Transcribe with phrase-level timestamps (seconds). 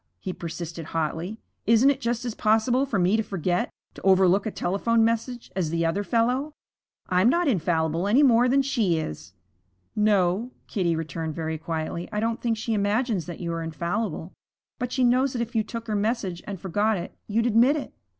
[0.19, 1.37] he persisted hotly.
[1.67, 5.69] 'Isn't it just as possible for me to forget, to overlook a telephone message, as
[5.69, 6.55] the other fellow?
[7.09, 9.33] I'm not infallible any more than she is.'
[9.95, 12.09] 'No,' Kitty returned very quietly.
[12.11, 14.33] 'I don't think she imagines that you are infallible.
[14.79, 17.93] But she knows that if you took her message and forgot it, you'd admit it.'